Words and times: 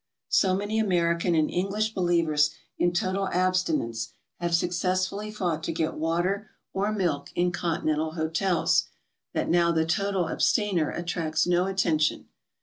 So 0.29 0.55
many 0.55 0.79
American 0.79 1.35
and 1.35 1.47
Englis'h 1.47 1.93
believers 1.93 2.49
in 2.79 2.91
total 2.91 3.27
abstinence 3.27 4.07
GOING 4.07 4.15
ABROAD? 4.15 4.47
^30 4.47 4.47
have 4.49 4.55
successfully 4.57 5.29
fought 5.29 5.63
to 5.63 5.71
get 5.71 5.93
water 5.93 6.49
or 6.73 6.91
milk 6.91 7.29
in 7.35 7.51
Continental 7.51 8.13
hotels, 8.13 8.87
that 9.33 9.47
now 9.51 9.71
the 9.71 9.85
total 9.85 10.27
abstainer 10.27 10.89
attracts 10.89 11.45
no 11.45 11.67
attention. 11.67 12.29